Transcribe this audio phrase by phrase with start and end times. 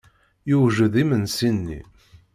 [0.49, 1.81] Yewjed yimensi-nni.